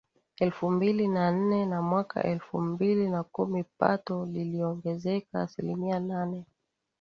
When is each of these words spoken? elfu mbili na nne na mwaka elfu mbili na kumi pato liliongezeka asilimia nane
elfu 0.39 0.71
mbili 0.71 1.07
na 1.07 1.31
nne 1.31 1.65
na 1.65 1.81
mwaka 1.81 2.23
elfu 2.23 2.61
mbili 2.61 3.09
na 3.09 3.23
kumi 3.23 3.63
pato 3.63 4.25
liliongezeka 4.25 5.41
asilimia 5.41 5.99
nane 5.99 6.45